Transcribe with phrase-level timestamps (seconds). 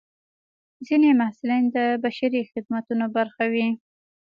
[0.85, 3.67] ځینې محصلین د بشري خدمتونو برخه وي.